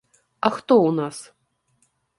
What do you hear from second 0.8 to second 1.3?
ў нас?